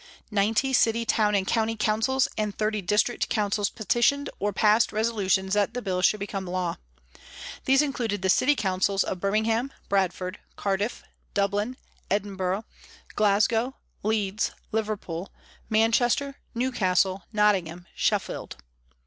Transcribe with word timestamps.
Ninety 0.31 0.73
city, 0.73 1.05
town 1.05 1.35
and 1.35 1.45
county 1.45 1.75
councils, 1.75 2.27
and 2.35 2.57
thirty 2.57 2.81
district 2.81 3.29
councils 3.29 3.69
petitioned 3.69 4.31
or 4.39 4.51
passed 4.51 4.91
resolutions 4.91 5.53
that 5.53 5.75
the 5.75 5.81
Bill 5.83 6.01
should 6.01 6.19
become 6.19 6.47
law. 6.47 6.77
These 7.65 7.83
included 7.83 8.23
the 8.23 8.27
city 8.29 8.55
councils 8.55 9.03
of 9.03 9.19
Birmingham, 9.19 9.71
Bradford, 9.89 10.39
Cardiff, 10.55 11.03
Dublin, 11.35 11.77
Edinburgh, 12.09 12.65
Glasgow, 13.13 13.75
Leeds, 14.01 14.49
Liverpool, 14.71 15.31
Manchester, 15.69 16.37
Newcastle, 16.55 17.25
Nottingham, 17.31 17.85
Sheffield. 17.93 18.55